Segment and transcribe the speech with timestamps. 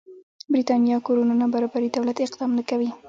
[0.51, 2.89] برېتانيا کورونو نابرابري دولت اقدام نه کموي.